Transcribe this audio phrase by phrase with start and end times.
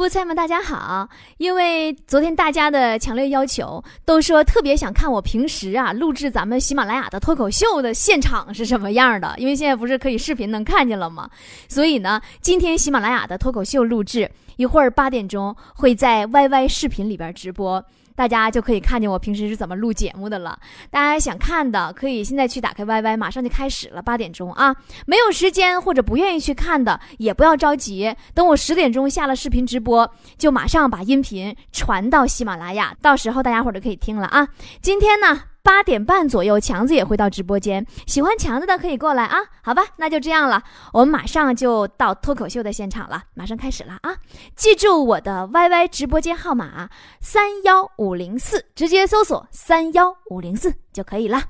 [0.00, 1.06] 菠菜们，大家好！
[1.36, 9.34] 因为昨天大家的强烈要求，都说特别想看我平时啊录制咱们喜马拉雅的脱口秀的现场是什么样的。
[9.36, 11.28] 因为现在不是可以视频能看见了吗？
[11.68, 17.84] 所以呢，今天喜马拉雅的脱口秀录制，一会儿八点钟会在 YY 视频里边直播。
[18.16, 20.58] 大家就可以看见我平时是怎么录节目的了。
[20.90, 24.76] 大家想看的，可以现在去打开 YY，马上就开始了，八点钟啊。
[25.06, 34.46] 没有时间或者不愿意去看的，也不要着急，等我十点钟下了视频直播，播就马上把音频传到喜马拉雅，到时候大家伙就可以听了啊。
[34.80, 35.42] 今天呢？
[35.62, 37.84] 八点半左右，强子也会到直播间。
[38.06, 40.62] 喜欢强子的可以过来啊，好吧，那就这样了。
[40.92, 44.16] 我们马上就到脱口秀的现场了，马上开始了啊！
[44.56, 46.88] 记住我的 YY 直播间号码
[47.20, 51.42] 三幺五零四，直接搜索三幺五零四就可以了。